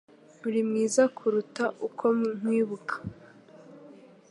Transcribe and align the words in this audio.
Urimwiza 0.47 1.03
kuruta 1.17 1.65
uko 1.87 2.05
nkwibuka. 2.37 2.95